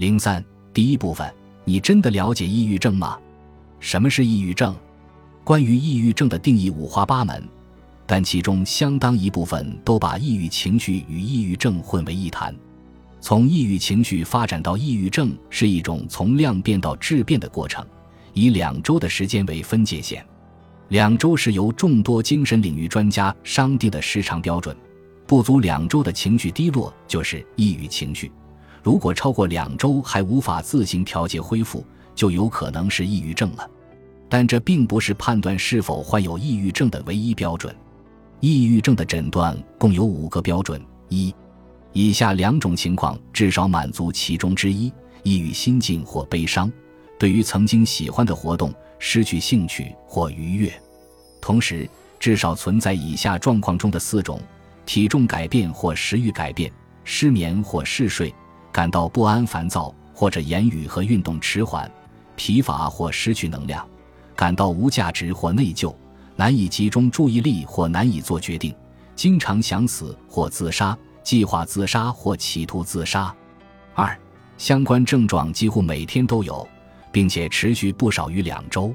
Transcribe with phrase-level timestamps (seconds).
[0.00, 0.42] 零三
[0.72, 1.30] 第一部分，
[1.62, 3.18] 你真的了解抑郁症吗？
[3.80, 4.74] 什么是抑郁症？
[5.44, 7.46] 关于抑郁症的定义五花八门，
[8.06, 12.56] 但其中相当一部分都把抑郁情绪与抑郁症混为一谈。
[13.20, 17.86] 从抑郁情绪发展到抑郁症是一种从量变到质变的过程，
[18.32, 20.24] 以两周的时间为分界线。
[20.88, 24.74] 两周是由众多精神领域专家商定的时长标准，
[25.26, 28.32] 不足两周的情绪低落就是抑郁情绪，
[28.82, 31.84] 如果超过两周还无法自行调节恢复，
[32.14, 33.68] 就有可能是抑郁症了。
[34.28, 37.74] 但这并不是判断是否患有抑郁症的唯一标准。
[38.40, 41.34] 抑郁症的诊断共有五个标准：一、
[41.92, 44.92] 以下两种情况至少满足其中之一：
[45.22, 46.70] 抑郁心境或悲伤，
[47.18, 48.72] 对于曾经喜欢的活动。
[49.02, 50.70] 失去兴趣或愉悦，
[51.40, 54.38] 同时至少存在以下状况中的四种：
[54.84, 56.70] 体重改变或食欲改变，
[57.02, 58.30] 失眠或嗜睡，
[58.72, 61.90] 感到不安、烦躁或者言语和运动迟缓，
[62.36, 63.86] 疲乏或失去能量，
[64.34, 65.94] 感到无价值或内疚，
[66.36, 68.74] 难以集中注意力或难以做决定，
[69.14, 73.34] 经常想死或自杀，计划自杀或企图自杀。
[73.94, 74.18] 二、
[74.56, 76.66] 相关症状几乎每天都有。
[77.12, 78.94] 并且持续不少于两周。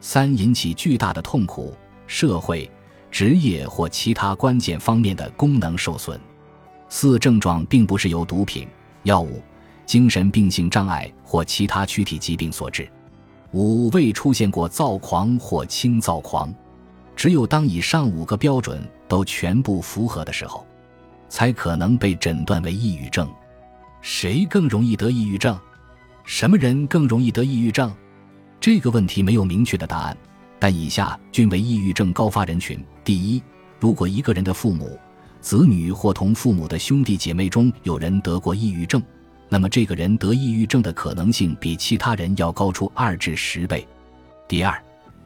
[0.00, 1.74] 三、引起巨大的痛苦，
[2.06, 2.70] 社会、
[3.10, 6.20] 职业或其他关键方面的功能受损。
[6.88, 8.68] 四、症状并不是由毒品、
[9.06, 9.40] 药物、
[9.86, 12.88] 精神病性障碍或其他躯体疾病所致。
[13.52, 16.52] 五、未出现过躁狂或轻躁狂。
[17.14, 20.66] 只有当以上五个标准都全部符合的时候，
[21.28, 23.32] 才可能被诊断为抑郁症。
[24.02, 25.58] 谁更容易得抑郁症？
[26.24, 27.94] 什么人更容易得抑郁症？
[28.60, 30.16] 这个问题没有明确的答案，
[30.58, 33.42] 但以下均为抑郁症高发人群：第一，
[33.78, 34.98] 如果一个人的父母、
[35.40, 39.02] 子女或同父母的兄弟姐妹中有人得过抑郁症，
[39.48, 43.86] 那么这个人得抑郁症的可能性比其他人要高出二至十倍。
[44.48, 44.82] 第二，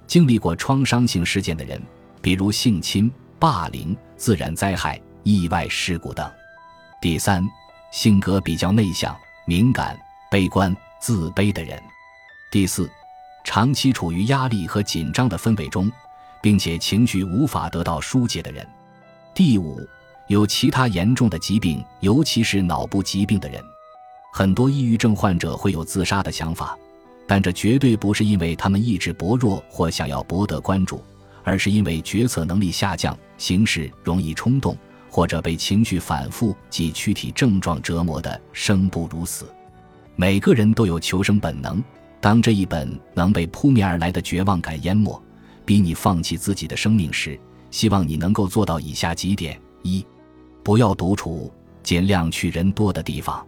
[0.07, 1.81] 经历过创伤性事件的人，
[2.21, 6.31] 比如性侵、霸凌、自然灾害、意外事故等。
[7.01, 7.43] 第三，
[7.93, 9.17] 性格比较内向、
[9.47, 9.99] 敏感、
[10.31, 10.77] 悲观。
[11.03, 11.83] 自卑的人，
[12.53, 12.87] 第四，
[13.43, 15.91] 长期处于压力和紧张的氛围中，
[16.43, 18.69] 并且情绪无法得到疏解的人，
[19.33, 19.81] 第五，
[20.31, 23.61] 有其他严重的疾病，尤其是脑部疾病的人。
[24.33, 26.79] 很多抑郁症患者会有自杀的想法，
[27.27, 31.03] 但这绝对不是因为他们意志薄弱或想要博得关注，
[31.43, 34.79] 而是因为决策能力下降、行事容易冲动，
[35.11, 39.47] 或者被情绪反复及躯体症状折磨的生不如死。
[40.15, 41.83] 每个人都有求生本能，
[42.21, 45.21] 当这一本能被扑面而来的绝望感淹没，
[45.65, 47.37] 逼你放弃自己的生命时，
[47.73, 50.07] 希望你能够做到以下几点：一、
[50.63, 53.45] 不要独处，尽量去人多的地方；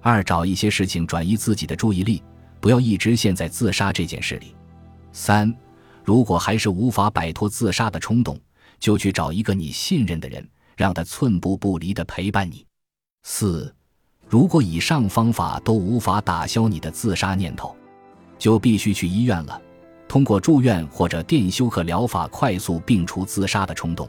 [0.00, 2.22] 二、找一些事情转移自己的注意力，
[2.60, 4.54] 不要一直陷在自杀这件事里；
[5.12, 5.52] 三、
[6.04, 8.38] 如果还是无法摆脱自杀的冲动，
[8.78, 12.64] 就去找一个你信任的人，让他寸步不离的陪伴你；
[13.22, 13.74] 四。
[14.26, 17.76] 如果以上方法都无法打消你的自杀念头，
[18.38, 19.60] 就必须去医院了，
[20.08, 24.08] 通过住院或者电休克疗法快速病除自杀的冲动。